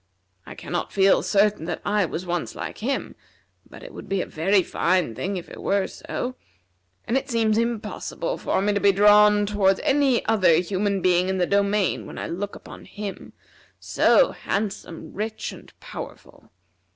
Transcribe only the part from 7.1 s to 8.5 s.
it seems impossible